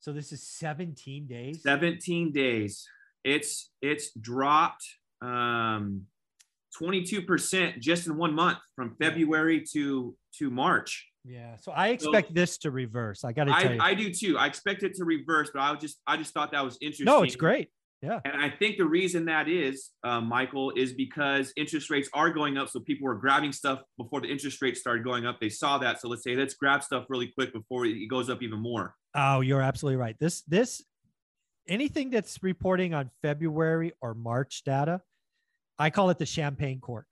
So 0.00 0.12
this 0.12 0.32
is 0.32 0.42
17 0.42 1.26
days. 1.26 1.62
17 1.62 2.32
days. 2.32 2.86
It's 3.24 3.70
it's 3.80 4.12
dropped 4.12 4.84
um 5.22 6.01
22% 6.80 7.78
just 7.80 8.06
in 8.06 8.16
one 8.16 8.34
month 8.34 8.58
from 8.76 8.96
February 9.00 9.64
to 9.72 10.16
to 10.38 10.50
March. 10.50 11.08
Yeah. 11.24 11.56
So 11.56 11.72
I 11.72 11.88
expect 11.88 12.28
so, 12.28 12.34
this 12.34 12.58
to 12.58 12.70
reverse. 12.70 13.24
I 13.24 13.32
got 13.32 13.44
to 13.44 13.52
tell 13.52 13.70
I, 13.70 13.74
you. 13.74 13.80
I 13.80 13.94
do 13.94 14.12
too. 14.12 14.38
I 14.38 14.46
expect 14.46 14.82
it 14.82 14.94
to 14.94 15.04
reverse, 15.04 15.50
but 15.52 15.60
I 15.60 15.74
just 15.76 16.00
I 16.06 16.16
just 16.16 16.34
thought 16.34 16.52
that 16.52 16.64
was 16.64 16.78
interesting. 16.80 17.06
No, 17.06 17.22
it's 17.22 17.36
great. 17.36 17.68
Yeah. 18.02 18.18
And 18.24 18.42
I 18.42 18.50
think 18.50 18.78
the 18.78 18.84
reason 18.84 19.26
that 19.26 19.48
is, 19.48 19.90
uh, 20.02 20.20
Michael, 20.20 20.72
is 20.72 20.92
because 20.92 21.52
interest 21.56 21.88
rates 21.88 22.08
are 22.12 22.30
going 22.30 22.58
up. 22.58 22.68
So 22.68 22.80
people 22.80 23.06
were 23.06 23.14
grabbing 23.14 23.52
stuff 23.52 23.80
before 23.96 24.20
the 24.20 24.26
interest 24.26 24.60
rates 24.60 24.80
started 24.80 25.04
going 25.04 25.24
up. 25.24 25.40
They 25.40 25.48
saw 25.48 25.78
that. 25.78 26.00
So 26.00 26.08
let's 26.08 26.24
say 26.24 26.34
let's 26.34 26.54
grab 26.54 26.82
stuff 26.82 27.04
really 27.08 27.28
quick 27.28 27.52
before 27.52 27.86
it 27.86 28.08
goes 28.08 28.28
up 28.28 28.42
even 28.42 28.58
more. 28.58 28.96
Oh, 29.14 29.40
you're 29.40 29.62
absolutely 29.62 29.98
right. 29.98 30.16
This 30.18 30.42
this 30.42 30.82
anything 31.68 32.10
that's 32.10 32.42
reporting 32.42 32.92
on 32.92 33.10
February 33.22 33.92
or 34.00 34.14
March 34.14 34.64
data, 34.64 35.00
I 35.82 35.90
call 35.90 36.10
it 36.10 36.18
the 36.18 36.26
champagne 36.26 36.78
cork. 36.80 37.06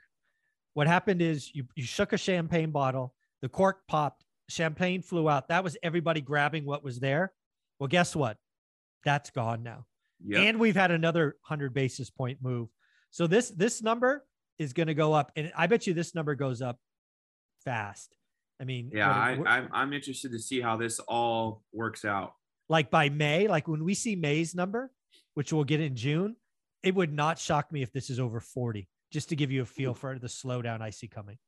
What 0.74 0.86
happened 0.86 1.20
is 1.20 1.52
you, 1.52 1.64
you 1.74 1.82
shook 1.82 2.12
a 2.12 2.16
champagne 2.16 2.70
bottle 2.70 3.14
the 3.42 3.48
cork 3.48 3.80
popped, 3.88 4.24
champagne 4.48 5.02
flew 5.02 5.28
out. 5.28 5.48
That 5.48 5.64
was 5.64 5.76
everybody 5.82 6.20
grabbing 6.20 6.64
what 6.64 6.84
was 6.84 7.00
there. 7.00 7.32
Well, 7.78 7.88
guess 7.88 8.14
what? 8.14 8.36
That's 9.04 9.30
gone 9.30 9.62
now. 9.62 9.86
Yep. 10.24 10.40
And 10.40 10.60
we've 10.60 10.76
had 10.76 10.90
another 10.90 11.36
100 11.48 11.72
basis 11.74 12.10
point 12.10 12.38
move. 12.42 12.68
So 13.10 13.26
this 13.26 13.48
this 13.50 13.82
number 13.82 14.24
is 14.58 14.72
going 14.72 14.86
to 14.86 14.94
go 14.94 15.14
up 15.14 15.32
and 15.34 15.50
I 15.56 15.66
bet 15.66 15.86
you 15.86 15.94
this 15.94 16.14
number 16.14 16.34
goes 16.34 16.62
up 16.62 16.78
fast. 17.64 18.14
I 18.60 18.64
mean, 18.64 18.90
yeah, 18.92 19.10
I, 19.10 19.38
I'm, 19.46 19.68
I'm 19.72 19.92
interested 19.94 20.32
to 20.32 20.38
see 20.38 20.60
how 20.60 20.76
this 20.76 21.00
all 21.00 21.62
works 21.72 22.04
out. 22.04 22.34
Like 22.68 22.90
by 22.90 23.08
May, 23.08 23.48
like 23.48 23.66
when 23.66 23.82
we 23.82 23.94
see 23.94 24.14
May's 24.14 24.54
number, 24.54 24.92
which 25.32 25.52
we'll 25.52 25.64
get 25.64 25.80
in 25.80 25.96
June, 25.96 26.36
it 26.82 26.94
would 26.94 27.12
not 27.12 27.38
shock 27.38 27.70
me 27.72 27.82
if 27.82 27.92
this 27.92 28.10
is 28.10 28.18
over 28.18 28.40
40, 28.40 28.88
just 29.12 29.28
to 29.30 29.36
give 29.36 29.50
you 29.50 29.62
a 29.62 29.64
hmm. 29.64 29.70
feel 29.70 29.94
for 29.94 30.18
the 30.18 30.28
slowdown 30.28 30.80
I 30.80 30.90
see 30.90 31.08
coming. 31.08 31.38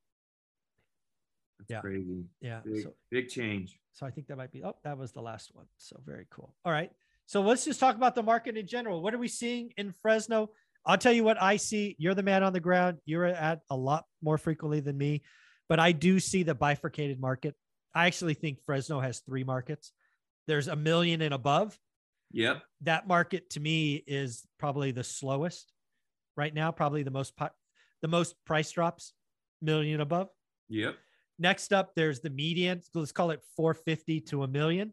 That's 1.58 1.70
Yeah. 1.70 1.80
crazy. 1.80 2.24
Yeah. 2.40 2.60
Big, 2.64 2.82
So, 2.82 2.94
big 3.10 3.28
change. 3.28 3.78
so 3.92 4.06
I 4.06 4.10
think 4.10 4.26
that 4.28 4.36
might 4.36 4.50
be, 4.52 4.64
oh, 4.64 4.76
that 4.84 4.98
was 4.98 5.12
the 5.12 5.22
last 5.22 5.54
one. 5.54 5.66
So 5.76 6.00
very 6.04 6.26
cool. 6.30 6.54
All 6.64 6.72
right. 6.72 6.90
So 7.26 7.42
let's 7.42 7.64
just 7.64 7.80
talk 7.80 7.96
about 7.96 8.14
the 8.14 8.22
market 8.22 8.56
in 8.56 8.66
general. 8.66 9.00
What 9.00 9.14
are 9.14 9.18
we 9.18 9.28
seeing 9.28 9.72
in 9.76 9.92
Fresno? 9.92 10.50
I'll 10.84 10.98
tell 10.98 11.12
you 11.12 11.22
what 11.22 11.40
I 11.40 11.56
see. 11.56 11.94
You're 11.98 12.14
the 12.14 12.22
man 12.22 12.42
on 12.42 12.52
the 12.52 12.60
ground. 12.60 12.98
You're 13.04 13.26
at 13.26 13.60
a 13.70 13.76
lot 13.76 14.04
more 14.20 14.38
frequently 14.38 14.80
than 14.80 14.98
me, 14.98 15.22
but 15.68 15.78
I 15.78 15.92
do 15.92 16.18
see 16.18 16.42
the 16.42 16.54
bifurcated 16.54 17.20
market. 17.20 17.54
I 17.94 18.06
actually 18.06 18.34
think 18.34 18.60
Fresno 18.64 18.98
has 19.00 19.20
three 19.20 19.44
markets. 19.44 19.92
There's 20.48 20.66
a 20.66 20.74
million 20.74 21.22
and 21.22 21.32
above. 21.32 21.78
Yep. 22.32 22.62
That 22.82 23.06
market 23.06 23.50
to 23.50 23.60
me 23.60 24.02
is 24.06 24.46
probably 24.58 24.90
the 24.90 25.04
slowest 25.04 25.72
right 26.36 26.52
now, 26.52 26.72
probably 26.72 27.02
the 27.02 27.10
most 27.10 27.36
po- 27.36 27.50
the 28.00 28.08
most 28.08 28.34
price 28.44 28.70
drops, 28.70 29.12
million 29.60 30.00
above. 30.00 30.28
Yep. 30.68 30.96
Next 31.38 31.72
up, 31.72 31.94
there's 31.94 32.20
the 32.20 32.30
median. 32.30 32.80
Let's 32.94 33.12
call 33.12 33.30
it 33.30 33.40
450 33.56 34.20
to 34.22 34.42
a 34.42 34.48
million. 34.48 34.92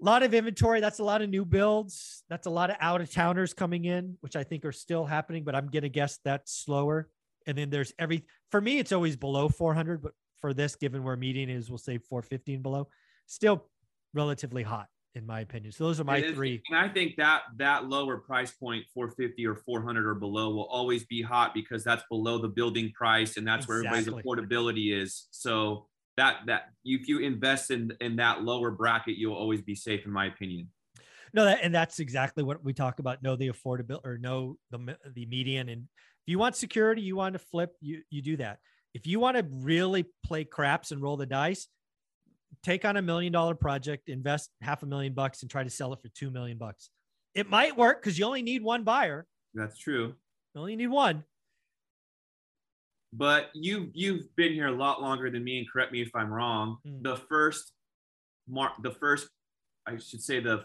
A 0.00 0.04
lot 0.04 0.22
of 0.22 0.32
inventory. 0.32 0.80
That's 0.80 0.98
a 0.98 1.04
lot 1.04 1.20
of 1.20 1.28
new 1.28 1.44
builds. 1.44 2.22
That's 2.28 2.46
a 2.46 2.50
lot 2.50 2.70
of 2.70 2.76
out 2.80 3.00
of 3.00 3.12
towners 3.12 3.52
coming 3.52 3.84
in, 3.84 4.16
which 4.20 4.34
I 4.34 4.44
think 4.44 4.64
are 4.64 4.72
still 4.72 5.04
happening, 5.04 5.44
but 5.44 5.54
I'm 5.54 5.68
going 5.68 5.82
to 5.82 5.90
guess 5.90 6.18
that's 6.24 6.52
slower. 6.52 7.10
And 7.46 7.56
then 7.56 7.70
there's 7.70 7.92
every, 7.98 8.24
for 8.50 8.60
me, 8.60 8.78
it's 8.78 8.92
always 8.92 9.16
below 9.16 9.48
400, 9.48 10.02
but 10.02 10.12
for 10.40 10.54
this, 10.54 10.74
given 10.74 11.02
where 11.02 11.16
median 11.16 11.50
is, 11.50 11.68
we'll 11.68 11.78
say 11.78 11.98
450 11.98 12.54
and 12.54 12.62
below, 12.62 12.88
still 13.26 13.66
relatively 14.14 14.62
hot 14.62 14.88
in 15.14 15.26
my 15.26 15.40
opinion. 15.40 15.72
So 15.72 15.84
those 15.84 16.00
are 16.00 16.04
my 16.04 16.18
is- 16.18 16.34
three. 16.34 16.62
And 16.68 16.78
I 16.78 16.88
think 16.88 17.16
that 17.16 17.42
that 17.56 17.86
lower 17.86 18.18
price 18.18 18.52
point, 18.52 18.84
450 18.94 19.46
or 19.46 19.56
400 19.56 20.06
or 20.06 20.14
below, 20.14 20.50
will 20.54 20.68
always 20.68 21.04
be 21.04 21.22
hot 21.22 21.52
because 21.54 21.82
that's 21.82 22.04
below 22.08 22.38
the 22.38 22.48
building 22.48 22.92
price, 22.92 23.36
and 23.36 23.46
that's 23.46 23.66
where 23.66 23.78
everybody's 23.78 24.06
affordability 24.06 24.94
is. 24.96 25.26
So 25.30 25.86
that 26.16 26.40
that 26.46 26.70
if 26.84 27.08
you 27.08 27.18
invest 27.20 27.70
in 27.70 27.92
in 28.00 28.16
that 28.16 28.42
lower 28.42 28.70
bracket, 28.70 29.16
you'll 29.16 29.34
always 29.34 29.62
be 29.62 29.74
safe, 29.74 30.04
in 30.04 30.12
my 30.12 30.26
opinion. 30.26 30.68
No, 31.32 31.44
that, 31.44 31.60
and 31.62 31.72
that's 31.72 32.00
exactly 32.00 32.42
what 32.42 32.64
we 32.64 32.72
talk 32.72 32.98
about. 32.98 33.22
Know 33.22 33.36
the 33.36 33.50
affordability 33.50 34.04
or 34.04 34.18
know 34.18 34.56
the 34.70 34.96
the 35.14 35.26
median. 35.26 35.68
And 35.68 35.82
if 35.82 36.26
you 36.26 36.38
want 36.38 36.56
security, 36.56 37.02
you 37.02 37.16
want 37.16 37.34
to 37.34 37.38
flip, 37.38 37.74
you 37.80 38.02
you 38.10 38.22
do 38.22 38.36
that. 38.38 38.58
If 38.94 39.06
you 39.06 39.20
want 39.20 39.36
to 39.36 39.46
really 39.48 40.06
play 40.24 40.44
craps 40.44 40.90
and 40.90 41.00
roll 41.00 41.16
the 41.16 41.26
dice, 41.26 41.68
take 42.62 42.84
on 42.84 42.96
a 42.96 43.02
million 43.02 43.32
dollar 43.32 43.54
project, 43.54 44.08
invest 44.08 44.50
half 44.60 44.82
a 44.82 44.86
million 44.86 45.14
bucks, 45.14 45.42
and 45.42 45.50
try 45.50 45.64
to 45.64 45.70
sell 45.70 45.92
it 45.92 46.00
for 46.02 46.08
two 46.08 46.30
million 46.30 46.58
bucks. 46.58 46.90
It 47.34 47.48
might 47.48 47.76
work 47.76 48.02
because 48.02 48.18
you 48.18 48.24
only 48.24 48.42
need 48.42 48.62
one 48.62 48.84
buyer. 48.84 49.26
That's 49.54 49.78
true. 49.78 50.14
You 50.54 50.60
only 50.60 50.76
need 50.76 50.88
one. 50.88 51.24
But 53.12 53.50
you 53.54 53.90
you've 53.92 54.34
been 54.36 54.52
here 54.52 54.68
a 54.68 54.72
lot 54.72 55.02
longer 55.02 55.30
than 55.30 55.42
me, 55.42 55.58
and 55.58 55.70
correct 55.70 55.92
me 55.92 56.00
if 56.02 56.10
I'm 56.14 56.32
wrong. 56.32 56.78
Mm. 56.86 57.02
The 57.02 57.16
first 57.16 57.72
mark, 58.48 58.72
the 58.82 58.92
first, 58.92 59.28
I 59.86 59.96
should 59.96 60.22
say 60.22 60.40
the 60.40 60.64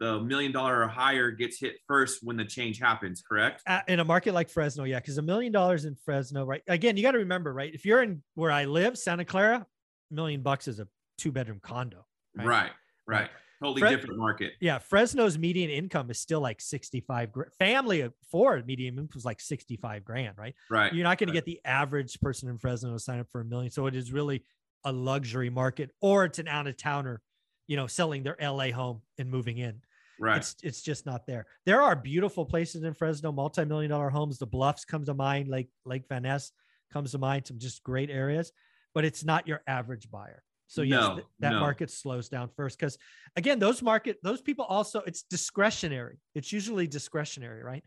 the 0.00 0.20
million 0.20 0.50
dollar 0.50 0.82
or 0.82 0.88
higher 0.88 1.30
gets 1.30 1.60
hit 1.60 1.76
first 1.86 2.18
when 2.22 2.36
the 2.36 2.44
change 2.44 2.80
happens. 2.80 3.22
Correct? 3.22 3.62
In 3.86 4.00
a 4.00 4.04
market 4.04 4.34
like 4.34 4.48
Fresno, 4.48 4.84
yeah, 4.84 4.98
because 4.98 5.18
a 5.18 5.22
million 5.22 5.52
dollars 5.52 5.84
in 5.84 5.94
Fresno, 6.04 6.44
right? 6.44 6.62
Again, 6.66 6.96
you 6.96 7.02
got 7.02 7.12
to 7.12 7.18
remember, 7.18 7.52
right? 7.52 7.72
If 7.72 7.84
you're 7.84 8.02
in 8.02 8.22
where 8.34 8.50
I 8.50 8.64
live, 8.64 8.98
Santa 8.98 9.24
Clara, 9.24 9.64
a 10.10 10.14
million 10.14 10.42
bucks 10.42 10.66
is 10.66 10.80
a 10.80 10.88
two 11.18 11.32
bedroom 11.32 11.60
condo. 11.62 12.06
Right. 12.36 12.46
Right. 12.46 12.70
Right. 13.06 13.30
Totally 13.62 13.80
Fred- 13.80 13.96
different 13.96 14.18
market. 14.18 14.52
Yeah, 14.60 14.78
Fresno's 14.78 15.38
median 15.38 15.70
income 15.70 16.10
is 16.10 16.18
still 16.18 16.40
like 16.40 16.60
65 16.60 17.32
grand. 17.32 17.52
Family 17.58 18.00
of 18.00 18.12
four 18.30 18.62
median 18.66 18.94
income 18.94 19.08
was 19.14 19.24
like 19.24 19.40
65 19.40 20.04
grand, 20.04 20.36
right? 20.36 20.54
Right. 20.70 20.92
You're 20.92 21.04
not 21.04 21.18
going 21.18 21.28
right. 21.28 21.34
to 21.34 21.38
get 21.38 21.44
the 21.44 21.60
average 21.64 22.20
person 22.20 22.48
in 22.48 22.58
Fresno 22.58 22.92
to 22.92 22.98
sign 22.98 23.20
up 23.20 23.28
for 23.30 23.40
a 23.40 23.44
million. 23.44 23.70
So 23.70 23.86
it 23.86 23.94
is 23.94 24.12
really 24.12 24.44
a 24.84 24.92
luxury 24.92 25.50
market, 25.50 25.90
or 26.02 26.24
it's 26.24 26.38
an 26.38 26.48
out 26.48 26.66
of 26.66 26.76
towner, 26.76 27.22
you 27.66 27.76
know, 27.76 27.86
selling 27.86 28.22
their 28.22 28.36
LA 28.40 28.70
home 28.70 29.00
and 29.18 29.30
moving 29.30 29.58
in. 29.58 29.80
Right. 30.20 30.36
It's 30.36 30.56
it's 30.62 30.82
just 30.82 31.06
not 31.06 31.26
there. 31.26 31.46
There 31.64 31.82
are 31.82 31.96
beautiful 31.96 32.44
places 32.44 32.82
in 32.84 32.94
Fresno, 32.94 33.32
multi-million 33.32 33.90
dollar 33.90 34.10
homes. 34.10 34.38
The 34.38 34.46
Bluffs 34.46 34.84
comes 34.84 35.06
to 35.06 35.14
mind, 35.14 35.48
Lake 35.48 35.70
Lake 35.84 36.04
Van 36.08 36.22
Ness 36.22 36.52
comes 36.92 37.12
to 37.12 37.18
mind, 37.18 37.46
some 37.46 37.58
just 37.58 37.82
great 37.82 38.10
areas, 38.10 38.52
but 38.94 39.04
it's 39.04 39.24
not 39.24 39.48
your 39.48 39.62
average 39.66 40.10
buyer. 40.10 40.42
So 40.66 40.82
yes, 40.82 41.00
No, 41.00 41.14
th- 41.16 41.26
that 41.40 41.50
no. 41.52 41.60
market 41.60 41.90
slows 41.90 42.28
down 42.28 42.48
first 42.56 42.78
because 42.78 42.96
again, 43.36 43.58
those 43.58 43.82
market 43.82 44.16
those 44.22 44.40
people 44.40 44.64
also 44.64 45.00
it's 45.06 45.22
discretionary. 45.22 46.18
It's 46.34 46.52
usually 46.52 46.86
discretionary, 46.86 47.62
right? 47.62 47.84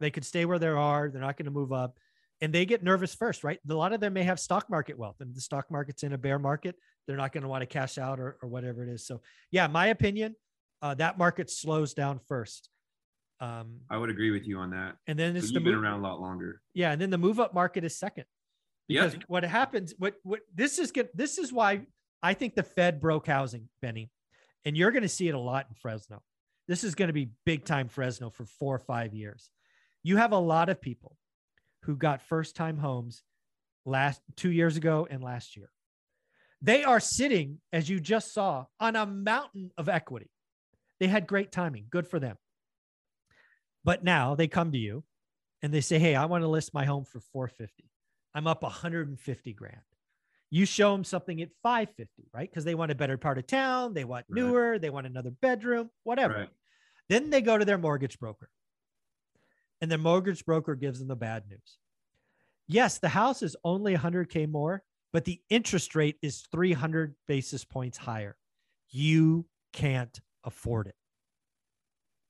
They 0.00 0.10
could 0.10 0.24
stay 0.24 0.44
where 0.44 0.58
they 0.58 0.66
are. 0.68 1.10
They're 1.10 1.20
not 1.20 1.36
going 1.36 1.46
to 1.46 1.50
move 1.50 1.72
up, 1.72 1.98
and 2.40 2.52
they 2.52 2.64
get 2.66 2.82
nervous 2.82 3.14
first, 3.14 3.44
right? 3.44 3.58
A 3.68 3.74
lot 3.74 3.92
of 3.92 4.00
them 4.00 4.12
may 4.12 4.22
have 4.22 4.38
stock 4.40 4.70
market 4.70 4.98
wealth, 4.98 5.16
and 5.20 5.34
the 5.34 5.40
stock 5.40 5.70
market's 5.70 6.02
in 6.02 6.12
a 6.12 6.18
bear 6.18 6.38
market. 6.38 6.76
They're 7.06 7.16
not 7.16 7.32
going 7.32 7.42
to 7.42 7.48
want 7.48 7.62
to 7.62 7.66
cash 7.66 7.98
out 7.98 8.20
or, 8.20 8.36
or 8.42 8.48
whatever 8.48 8.82
it 8.84 8.90
is. 8.90 9.06
So 9.06 9.20
yeah, 9.50 9.66
my 9.66 9.86
opinion, 9.88 10.36
uh, 10.82 10.94
that 10.94 11.18
market 11.18 11.50
slows 11.50 11.92
down 11.94 12.20
first. 12.28 12.68
Um, 13.40 13.80
I 13.90 13.96
would 13.96 14.10
agree 14.10 14.30
with 14.30 14.46
you 14.46 14.58
on 14.58 14.70
that. 14.70 14.96
and 15.06 15.18
then 15.18 15.34
it's 15.36 15.48
the 15.48 15.54
You've 15.54 15.64
been 15.64 15.74
around 15.74 16.00
a 16.00 16.02
lot 16.02 16.20
longer. 16.20 16.60
yeah, 16.74 16.92
and 16.92 17.00
then 17.00 17.08
the 17.10 17.18
move 17.18 17.40
up 17.40 17.54
market 17.54 17.84
is 17.84 17.98
second. 17.98 18.24
Yeah. 18.88 19.06
Because 19.06 19.20
what 19.28 19.44
happens, 19.44 19.94
what 19.98 20.14
what 20.22 20.40
this 20.54 20.78
is 20.78 20.92
good, 20.92 21.08
this 21.14 21.38
is 21.38 21.52
why 21.52 21.82
I 22.22 22.34
think 22.34 22.54
the 22.54 22.62
Fed 22.62 23.00
broke 23.00 23.26
housing, 23.26 23.68
Benny, 23.80 24.10
and 24.64 24.76
you're 24.76 24.90
going 24.90 25.02
to 25.02 25.08
see 25.08 25.28
it 25.28 25.34
a 25.34 25.38
lot 25.38 25.66
in 25.68 25.74
Fresno. 25.74 26.22
This 26.68 26.84
is 26.84 26.94
going 26.94 27.08
to 27.08 27.14
be 27.14 27.30
big 27.44 27.64
time 27.64 27.88
Fresno 27.88 28.30
for 28.30 28.44
four 28.44 28.74
or 28.74 28.80
five 28.80 29.14
years. 29.14 29.50
You 30.02 30.16
have 30.16 30.32
a 30.32 30.38
lot 30.38 30.68
of 30.68 30.80
people 30.80 31.16
who 31.82 31.96
got 31.96 32.22
first 32.22 32.56
time 32.56 32.78
homes 32.78 33.22
last 33.84 34.20
two 34.36 34.50
years 34.50 34.76
ago 34.76 35.06
and 35.10 35.22
last 35.22 35.56
year. 35.56 35.70
They 36.62 36.84
are 36.84 37.00
sitting, 37.00 37.58
as 37.72 37.88
you 37.88 38.00
just 38.00 38.34
saw, 38.34 38.66
on 38.78 38.96
a 38.96 39.06
mountain 39.06 39.70
of 39.78 39.88
equity. 39.88 40.30
They 40.98 41.06
had 41.06 41.26
great 41.26 41.50
timing. 41.50 41.86
Good 41.90 42.06
for 42.06 42.20
them. 42.20 42.36
But 43.82 44.04
now 44.04 44.34
they 44.34 44.46
come 44.46 44.72
to 44.72 44.78
you 44.78 45.04
and 45.62 45.72
they 45.72 45.80
say, 45.80 45.98
Hey, 45.98 46.14
I 46.14 46.26
want 46.26 46.42
to 46.42 46.48
list 46.48 46.74
my 46.74 46.84
home 46.84 47.04
for 47.04 47.20
450. 47.32 47.90
I'm 48.34 48.46
up 48.46 48.62
150 48.62 49.52
grand. 49.54 49.80
You 50.50 50.66
show 50.66 50.92
them 50.92 51.04
something 51.04 51.40
at 51.42 51.50
550, 51.62 52.28
right? 52.34 52.50
Because 52.50 52.64
they 52.64 52.74
want 52.74 52.90
a 52.90 52.96
better 52.96 53.16
part 53.16 53.38
of 53.38 53.46
town, 53.46 53.94
they 53.94 54.04
want 54.04 54.26
Right. 54.28 54.42
newer, 54.42 54.78
they 54.78 54.90
want 54.90 55.06
another 55.06 55.30
bedroom, 55.30 55.90
whatever. 56.02 56.34
Right. 56.34 56.50
Then 57.08 57.30
they 57.30 57.40
go 57.40 57.56
to 57.56 57.64
their 57.64 57.78
mortgage 57.78 58.18
broker. 58.18 58.50
And 59.80 59.90
their 59.90 59.98
mortgage 59.98 60.44
broker 60.44 60.74
gives 60.74 60.98
them 60.98 61.08
the 61.08 61.16
bad 61.16 61.48
news. 61.48 61.78
Yes, 62.66 62.98
the 62.98 63.08
house 63.08 63.42
is 63.42 63.56
only 63.64 63.94
100K 63.94 64.46
more, 64.46 64.82
but 65.12 65.24
the 65.24 65.40
interest 65.48 65.94
rate 65.94 66.18
is 66.20 66.46
300 66.52 67.14
basis 67.26 67.64
points 67.64 67.98
higher. 67.98 68.36
You 68.90 69.46
can't 69.72 70.20
afford 70.44 70.88
it. 70.88 70.94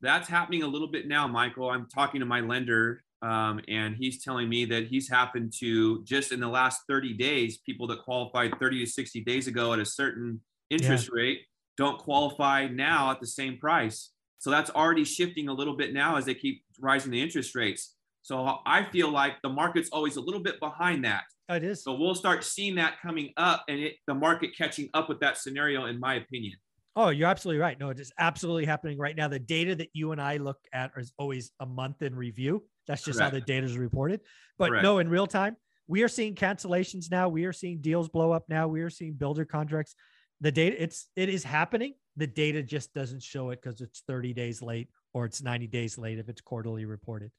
That's 0.03 0.29
happening 0.29 0.63
a 0.63 0.67
little 0.67 0.89
bit 0.89 1.07
now, 1.09 1.27
Michael. 1.27 1.71
I'm 1.71 1.87
talking 1.87 2.21
to 2.21 2.27
my 2.27 2.41
lender, 2.41 3.03
um, 3.23 3.61
and 3.69 3.97
he's 3.97 4.23
telling 4.23 4.49
me 4.49 4.65
that 4.67 4.87
he's 4.87 5.09
happened 5.09 5.53
to 5.59 6.03
just 6.05 6.33
in 6.33 6.41
the 6.41 6.49
last 6.49 6.83
30 6.89 7.15
days, 7.15 7.59
people 7.59 7.87
that 7.89 8.03
qualified 8.03 8.59
30 8.59 8.85
to 8.85 8.91
60 8.91 9.21
days 9.23 9.47
ago 9.47 9.73
at 9.73 9.79
a 9.79 9.85
certain 9.85 10.41
interest 10.71 11.11
rate 11.13 11.41
don't 11.77 11.99
qualify 11.99 12.67
now 12.67 13.11
at 13.11 13.21
the 13.21 13.27
same 13.27 13.59
price. 13.59 14.11
So 14.39 14.51
that's 14.51 14.71
already 14.71 15.05
shifting 15.05 15.49
a 15.49 15.53
little 15.53 15.77
bit 15.77 15.93
now 15.93 16.17
as 16.17 16.25
they 16.25 16.35
keep 16.35 16.63
rising 16.81 17.11
the 17.11 17.21
interest 17.21 17.55
rates. 17.55 17.95
So 18.23 18.59
I 18.67 18.85
feel 18.91 19.11
like 19.11 19.35
the 19.43 19.49
market's 19.49 19.91
always 19.91 20.17
a 20.17 20.21
little 20.21 20.43
bit 20.43 20.61
behind 20.61 21.05
that. 21.05 21.25
It 21.49 21.65
is. 21.65 21.83
So 21.83 21.95
we'll 21.95 22.15
start 22.15 22.45
seeing 22.45 22.75
that 22.77 23.01
coming 23.03 23.33
up 23.37 23.65
and 23.69 23.81
it, 23.81 23.97
the 24.07 24.15
market 24.15 24.51
catching 24.57 24.89
up 24.95 25.09
with 25.09 25.21
that 25.21 25.37
scenario, 25.37 25.87
in 25.87 25.99
my 25.99 26.15
opinion. 26.15 26.55
Oh, 26.97 27.09
you're 27.09 27.29
absolutely 27.29 27.61
right. 27.61 27.79
No, 27.79 27.91
it 27.91 28.01
is 28.01 28.13
absolutely 28.19 28.65
happening 28.65 28.99
right 28.99 29.17
now. 29.17 29.29
The 29.29 29.39
data 29.39 29.75
that 29.77 29.89
you 29.93 30.13
and 30.13 30.21
I 30.21 30.37
look 30.39 30.59
at 30.73 30.91
is 30.97 31.13
always 31.19 31.53
a 31.61 31.67
month 31.67 32.03
in 32.03 32.15
review. 32.15 32.65
That's 32.91 33.05
just 33.05 33.21
how 33.21 33.31
the 33.31 33.41
data 33.41 33.65
is 33.65 33.79
reported. 33.79 34.21
But 34.59 34.71
Correct. 34.71 34.83
no, 34.83 34.99
in 34.99 35.09
real 35.09 35.29
time, 35.29 35.57
we 35.87 36.03
are 36.03 36.09
seeing 36.09 36.35
cancellations 36.35 37.09
now. 37.09 37.29
We 37.29 37.45
are 37.45 37.53
seeing 37.53 37.81
deals 37.81 38.09
blow 38.09 38.33
up 38.33 38.45
now. 38.49 38.67
We 38.67 38.81
are 38.81 38.91
seeing 38.91 39.13
builder 39.13 39.45
contracts. 39.45 39.95
The 40.41 40.51
data, 40.51 40.83
it's 40.83 41.09
it 41.15 41.29
is 41.29 41.45
happening. 41.45 41.95
The 42.17 42.27
data 42.27 42.65
just 42.65 42.93
doesn't 42.93 43.23
show 43.23 43.51
it 43.51 43.61
because 43.63 43.81
it's 43.81 44.03
30 44.09 44.33
days 44.33 44.61
late 44.61 44.89
or 45.13 45.25
it's 45.25 45.41
90 45.41 45.69
days 45.69 45.99
late 45.99 46.19
if 46.19 46.29
it's 46.29 46.41
quarterly 46.41 46.85
reported. 46.85 47.31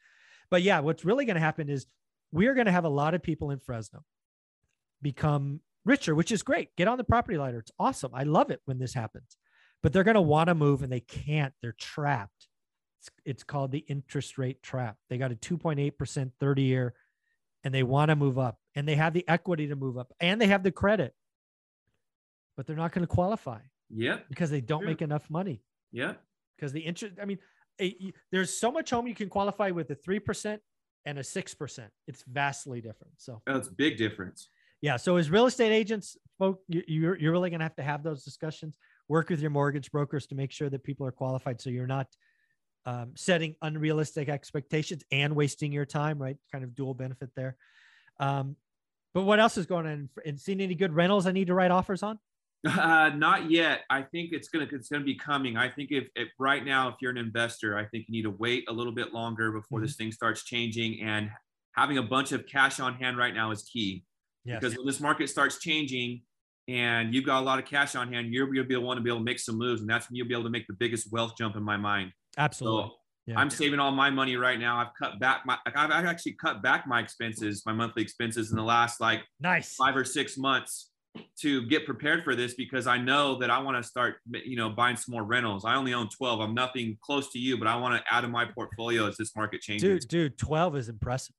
But 0.50 0.62
yeah, 0.62 0.80
what's 0.80 1.04
really 1.04 1.26
going 1.26 1.36
to 1.36 1.42
happen 1.42 1.70
is 1.70 1.86
we 2.32 2.48
are 2.48 2.54
going 2.54 2.66
to 2.68 2.72
have 2.72 2.86
a 2.86 2.90
lot 2.90 3.14
of 3.14 3.22
people 3.22 3.52
in 3.52 3.60
Fresno 3.60 4.04
become 5.02 5.60
richer, 5.84 6.16
which 6.16 6.32
is 6.32 6.44
great. 6.44 6.74
Get 6.78 6.88
on 6.88 6.98
the 6.98 7.04
property 7.04 7.38
ladder. 7.38 7.60
It's 7.60 7.72
awesome. 7.78 8.12
I 8.14 8.24
love 8.24 8.52
it 8.52 8.62
when 8.66 8.80
this 8.80 8.94
happens. 8.94 9.36
But 9.84 9.92
they're 9.92 10.06
going 10.06 10.16
to 10.16 10.22
want 10.22 10.48
to 10.48 10.56
move 10.56 10.82
and 10.82 10.92
they 10.92 11.02
can't. 11.02 11.54
They're 11.62 11.76
trapped. 11.78 12.48
It's, 13.02 13.10
it's 13.26 13.44
called 13.44 13.72
the 13.72 13.84
interest 13.88 14.38
rate 14.38 14.62
trap. 14.62 14.96
They 15.10 15.18
got 15.18 15.32
a 15.32 15.36
2.8% 15.36 16.32
30 16.40 16.62
year 16.62 16.94
and 17.64 17.74
they 17.74 17.82
want 17.82 18.10
to 18.10 18.16
move 18.16 18.38
up 18.38 18.60
and 18.76 18.88
they 18.88 18.96
have 18.96 19.14
the 19.14 19.28
equity 19.28 19.68
to 19.68 19.76
move 19.76 19.98
up 19.98 20.14
and 20.20 20.40
they 20.40 20.46
have 20.48 20.62
the 20.62 20.72
credit, 20.72 21.16
but 22.56 22.68
they're 22.68 22.76
not 22.76 22.92
going 22.92 23.06
to 23.06 23.12
qualify 23.14 23.60
Yep. 23.90 24.30
because 24.30 24.52
they 24.52 24.62
don't 24.62 24.82
True. 24.82 24.90
make 24.90 25.02
enough 25.02 25.30
money 25.32 25.64
Yeah. 25.92 26.14
because 26.56 26.72
the 26.74 26.80
interest, 26.82 27.16
I 27.20 27.26
mean, 27.26 27.40
a, 27.82 28.14
there's 28.32 28.56
so 28.56 28.72
much 28.72 28.92
home 28.92 29.08
you 29.08 29.16
can 29.16 29.30
qualify 29.30 29.72
with 29.72 29.90
a 29.90 29.96
3% 29.96 30.60
and 31.06 31.18
a 31.18 31.24
6%. 31.24 31.88
It's 32.08 32.24
vastly 32.32 32.82
different. 32.82 33.14
So 33.18 33.42
oh, 33.48 33.54
that's 33.54 33.68
a 33.68 33.74
big 33.74 33.98
difference. 33.98 34.48
Yeah. 34.82 34.98
So 34.98 35.16
as 35.18 35.32
real 35.32 35.48
estate 35.48 35.72
agents, 35.72 36.18
folk, 36.38 36.62
you're, 36.68 37.18
you're 37.18 37.32
really 37.32 37.50
going 37.50 37.60
to 37.62 37.66
have 37.66 37.76
to 37.76 37.84
have 37.84 38.04
those 38.04 38.24
discussions, 38.24 38.78
work 39.08 39.30
with 39.30 39.42
your 39.42 39.50
mortgage 39.52 39.92
brokers 39.92 40.28
to 40.28 40.36
make 40.36 40.52
sure 40.52 40.70
that 40.70 40.84
people 40.84 41.06
are 41.08 41.12
qualified. 41.12 41.60
So 41.60 41.72
you're 41.72 41.88
not 41.88 42.08
um, 42.86 43.12
setting 43.16 43.56
unrealistic 43.62 44.30
expectations 44.30 45.04
and 45.12 45.36
wasting 45.36 45.72
your 45.72 45.86
time, 45.86 46.20
right? 46.20 46.38
Kind 46.52 46.64
of 46.64 46.76
dual 46.76 46.94
benefit 46.94 47.30
there. 47.36 47.56
Um, 48.20 48.56
but 49.14 49.24
what 49.24 49.40
else 49.40 49.58
is 49.58 49.66
going 49.66 49.86
on? 49.86 50.10
And 50.26 50.40
seen 50.40 50.62
any 50.62 50.76
good 50.76 50.94
rentals 50.94 51.28
I 51.28 51.32
need 51.32 51.48
to 51.48 51.54
write 51.54 51.72
offers 51.72 52.04
on? 52.04 52.20
Uh, 52.64 53.10
not 53.16 53.50
yet. 53.50 53.82
I 53.90 54.04
think 54.04 54.34
it's 54.34 54.48
gonna 54.50 54.68
it's 54.72 54.88
gonna 54.88 55.04
be 55.04 55.16
coming. 55.16 55.58
I 55.58 55.68
think 55.68 55.90
if, 55.92 56.08
if, 56.16 56.30
right 56.38 56.64
now, 56.64 56.90
if 56.90 56.96
you're 57.02 57.10
an 57.10 57.18
investor, 57.18 57.76
I 57.76 57.86
think 57.86 58.06
you 58.08 58.12
need 58.12 58.22
to 58.22 58.36
wait 58.38 58.66
a 58.70 58.72
little 58.72 58.94
bit 58.94 59.14
longer 59.14 59.52
before 59.52 59.80
mm-hmm. 59.80 59.88
this 59.88 59.96
thing 59.96 60.12
starts 60.12 60.44
changing. 60.44 61.02
And 61.02 61.32
having 61.72 61.98
a 61.98 62.04
bunch 62.04 62.34
of 62.34 62.46
cash 62.46 62.80
on 62.80 62.94
hand 62.94 63.18
right 63.18 63.34
now 63.34 63.50
is 63.50 63.64
key. 63.64 64.04
Yes. 64.46 64.60
Because 64.60 64.78
when 64.78 64.86
this 64.86 65.00
market 65.00 65.28
starts 65.28 65.58
changing 65.58 66.22
and 66.68 67.16
you've 67.16 67.26
got 67.26 67.42
a 67.42 67.46
lot 67.46 67.58
of 67.58 67.66
cash 67.66 67.96
on 67.96 68.14
hand, 68.14 68.32
you're 68.32 68.46
gonna 68.46 68.64
be 68.64 68.76
able 68.76 68.94
to 68.94 69.02
be 69.02 69.10
able 69.10 69.20
to 69.20 69.26
make 69.26 69.40
some 69.40 69.58
moves, 69.58 69.82
and 69.82 69.90
that's 69.90 70.08
when 70.08 70.18
you'll 70.18 70.28
be 70.28 70.36
able 70.36 70.44
to 70.44 70.52
make 70.52 70.68
the 70.68 70.76
biggest 70.76 71.12
wealth 71.12 71.34
jump 71.36 71.56
in 71.56 71.64
my 71.64 71.78
mind. 71.78 72.12
Absolutely. 72.38 72.84
So 72.84 72.96
yeah. 73.28 73.40
I'm 73.40 73.50
saving 73.50 73.80
all 73.80 73.92
my 73.92 74.10
money 74.10 74.36
right 74.36 74.60
now. 74.60 74.78
I've 74.78 74.94
cut 74.98 75.20
back 75.20 75.46
my 75.46 75.58
I've 75.66 76.06
actually 76.06 76.34
cut 76.34 76.62
back 76.64 76.88
my 76.88 77.00
expenses, 77.00 77.64
my 77.66 77.74
monthly 77.74 78.02
expenses 78.02 78.52
in 78.52 78.58
the 78.58 78.64
last 78.64 79.00
like 79.00 79.22
nice 79.40 79.76
five 79.76 79.96
or 79.96 80.04
six 80.04 80.38
months 80.38 80.92
to 81.40 81.66
get 81.68 81.86
prepared 81.86 82.24
for 82.24 82.36
this 82.36 82.54
because 82.54 82.88
I 82.88 82.98
know 82.98 83.38
that 83.40 83.50
I 83.50 83.60
want 83.60 83.78
to 83.78 83.84
start, 83.84 84.16
you 84.32 84.56
know, 84.56 84.70
buying 84.70 84.96
some 84.96 85.14
more 85.14 85.24
rentals. 85.24 85.66
I 85.66 85.76
only 85.76 85.94
own 85.94 86.10
12. 86.10 86.40
I'm 86.40 86.54
nothing 86.54 86.98
close 87.02 87.32
to 87.32 87.40
you, 87.40 87.58
but 87.58 87.68
I 87.68 87.76
want 87.76 87.96
to 87.96 88.14
add 88.14 88.22
to 88.22 88.28
my 88.28 88.46
portfolio 88.46 89.08
as 89.08 89.18
this 89.18 89.36
market 89.36 89.62
changes. 89.62 90.06
Dude, 90.06 90.08
dude, 90.08 90.38
12 90.38 90.78
is 90.78 90.90
impressive. 90.90 91.36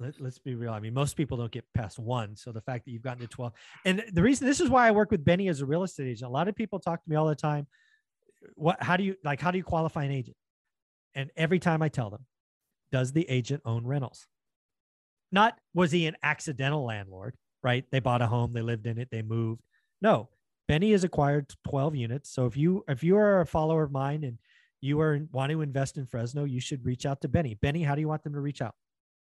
Let, 0.00 0.20
us 0.20 0.38
be 0.38 0.54
real. 0.54 0.72
I 0.72 0.78
mean, 0.78 0.94
most 0.94 1.16
people 1.16 1.36
don't 1.36 1.50
get 1.50 1.64
past 1.74 1.98
one. 1.98 2.36
So 2.36 2.52
the 2.52 2.60
fact 2.60 2.84
that 2.84 2.92
you've 2.92 3.02
gotten 3.02 3.20
to 3.20 3.26
12 3.26 3.52
and 3.84 4.04
the 4.12 4.22
reason 4.22 4.46
this 4.46 4.60
is 4.60 4.70
why 4.70 4.86
I 4.86 4.92
work 4.92 5.10
with 5.10 5.24
Benny 5.24 5.48
as 5.48 5.60
a 5.60 5.66
real 5.66 5.82
estate 5.82 6.06
agent. 6.06 6.28
A 6.28 6.32
lot 6.32 6.46
of 6.46 6.54
people 6.54 6.78
talk 6.78 7.02
to 7.02 7.10
me 7.10 7.16
all 7.16 7.26
the 7.26 7.34
time. 7.34 7.66
What, 8.54 8.82
how 8.82 8.96
do 8.96 9.04
you 9.04 9.16
like, 9.24 9.40
how 9.40 9.50
do 9.50 9.58
you 9.58 9.64
qualify 9.64 10.04
an 10.04 10.12
agent? 10.12 10.36
And 11.14 11.30
every 11.36 11.58
time 11.58 11.82
I 11.82 11.88
tell 11.88 12.10
them, 12.10 12.26
does 12.92 13.12
the 13.12 13.28
agent 13.28 13.62
own 13.64 13.86
rentals? 13.86 14.26
Not 15.30 15.58
was 15.74 15.92
he 15.92 16.06
an 16.06 16.16
accidental 16.22 16.84
landlord, 16.84 17.34
right? 17.62 17.84
They 17.90 18.00
bought 18.00 18.22
a 18.22 18.26
home, 18.26 18.52
they 18.52 18.62
lived 18.62 18.86
in 18.86 18.98
it, 18.98 19.08
they 19.10 19.22
moved. 19.22 19.62
No, 20.00 20.28
Benny 20.68 20.92
has 20.92 21.04
acquired 21.04 21.52
12 21.68 21.96
units. 21.96 22.30
So 22.30 22.46
if 22.46 22.56
you 22.56 22.84
if 22.88 23.02
you 23.02 23.16
are 23.16 23.40
a 23.40 23.46
follower 23.46 23.82
of 23.82 23.90
mine 23.90 24.24
and 24.24 24.38
you 24.80 25.00
are 25.00 25.20
want 25.32 25.50
to 25.50 25.60
invest 25.60 25.96
in 25.96 26.06
Fresno, 26.06 26.44
you 26.44 26.60
should 26.60 26.84
reach 26.84 27.04
out 27.04 27.20
to 27.22 27.28
Benny. 27.28 27.54
Benny, 27.60 27.82
how 27.82 27.94
do 27.94 28.00
you 28.00 28.08
want 28.08 28.22
them 28.22 28.34
to 28.34 28.40
reach 28.40 28.62
out? 28.62 28.74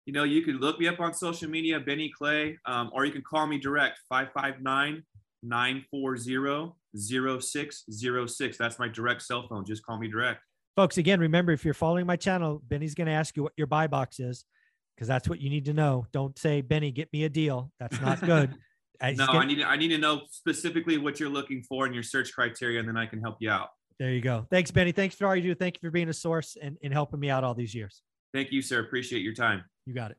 You 0.05 0.13
know, 0.13 0.23
you 0.23 0.41
can 0.41 0.59
look 0.59 0.79
me 0.79 0.87
up 0.87 0.99
on 0.99 1.13
social 1.13 1.49
media, 1.49 1.79
Benny 1.79 2.11
Clay, 2.17 2.57
um, 2.65 2.89
or 2.93 3.05
you 3.05 3.11
can 3.11 3.21
call 3.21 3.45
me 3.45 3.59
direct 3.59 3.99
559 4.09 5.03
940 5.43 6.73
0606. 6.95 8.57
That's 8.57 8.79
my 8.79 8.87
direct 8.87 9.21
cell 9.23 9.47
phone. 9.47 9.65
Just 9.65 9.85
call 9.85 9.97
me 9.97 10.07
direct. 10.07 10.41
Folks, 10.75 10.97
again, 10.97 11.19
remember 11.19 11.51
if 11.51 11.65
you're 11.65 11.73
following 11.73 12.05
my 12.05 12.15
channel, 12.15 12.61
Benny's 12.67 12.93
going 12.93 13.07
to 13.07 13.13
ask 13.13 13.35
you 13.35 13.43
what 13.43 13.53
your 13.57 13.67
buy 13.67 13.87
box 13.87 14.19
is 14.19 14.45
because 14.95 15.07
that's 15.07 15.27
what 15.27 15.39
you 15.39 15.49
need 15.49 15.65
to 15.65 15.73
know. 15.73 16.05
Don't 16.11 16.37
say, 16.37 16.61
Benny, 16.61 16.91
get 16.91 17.11
me 17.11 17.23
a 17.23 17.29
deal. 17.29 17.71
That's 17.79 17.99
not 17.99 18.21
good. 18.21 18.55
I 19.01 19.11
no, 19.17 19.25
I 19.25 19.45
need 19.45 19.61
I 19.61 19.75
need 19.75 19.89
to 19.89 19.97
know 19.97 20.21
specifically 20.29 20.97
what 20.97 21.19
you're 21.19 21.29
looking 21.29 21.63
for 21.63 21.85
in 21.85 21.93
your 21.93 22.03
search 22.03 22.33
criteria, 22.33 22.79
and 22.79 22.87
then 22.87 22.97
I 22.97 23.05
can 23.05 23.21
help 23.21 23.37
you 23.39 23.49
out. 23.49 23.69
There 23.99 24.11
you 24.11 24.21
go. 24.21 24.45
Thanks, 24.51 24.69
Benny. 24.69 24.91
Thanks 24.91 25.15
for 25.15 25.27
all 25.27 25.35
you 25.35 25.41
do. 25.41 25.55
Thank 25.55 25.75
you 25.75 25.87
for 25.87 25.91
being 25.91 26.09
a 26.09 26.13
source 26.13 26.55
and, 26.61 26.77
and 26.83 26.93
helping 26.93 27.19
me 27.19 27.29
out 27.29 27.43
all 27.43 27.55
these 27.55 27.73
years. 27.73 28.01
Thank 28.33 28.51
you, 28.51 28.61
sir. 28.61 28.79
Appreciate 28.79 29.23
your 29.23 29.33
time. 29.33 29.63
You 29.85 29.93
got 29.93 30.11
it. 30.11 30.17